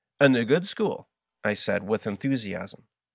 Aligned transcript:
"And 0.19 0.33
the 0.33 0.45
good 0.45 0.67
school," 0.67 1.09
I 1.43 1.53
said, 1.53 1.83
with 1.87 2.07
enthusiasm. 2.07 2.87